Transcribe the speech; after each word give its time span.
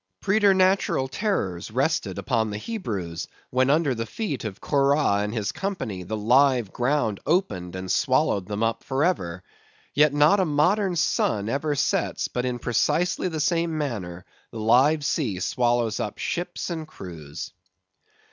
Preternatural 0.19 1.07
terrors 1.09 1.69
rested 1.69 2.17
upon 2.17 2.49
the 2.49 2.57
Hebrews, 2.57 3.27
when 3.51 3.69
under 3.69 3.93
the 3.93 4.07
feet 4.07 4.43
of 4.45 4.59
Korah 4.59 5.17
and 5.21 5.31
his 5.31 5.51
company 5.51 6.01
the 6.01 6.17
live 6.17 6.73
ground 6.73 7.19
opened 7.23 7.75
and 7.75 7.91
swallowed 7.91 8.47
them 8.47 8.63
up 8.63 8.83
for 8.83 9.03
ever; 9.03 9.43
yet 9.93 10.11
not 10.11 10.39
a 10.39 10.43
modern 10.45 10.95
sun 10.95 11.49
ever 11.49 11.75
sets, 11.75 12.27
but 12.29 12.45
in 12.45 12.57
precisely 12.57 13.27
the 13.27 13.39
same 13.39 13.77
manner 13.77 14.25
the 14.49 14.59
live 14.59 15.05
sea 15.05 15.39
swallows 15.39 15.99
up 15.99 16.17
ships 16.17 16.71
and 16.71 16.87
crews. 16.87 17.51